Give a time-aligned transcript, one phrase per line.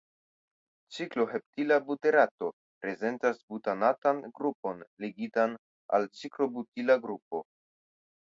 [0.95, 2.47] Cikloheptila buterato
[2.85, 5.53] prezentas butanatan grupon ligitan
[5.99, 7.45] al ciklobutila grupo.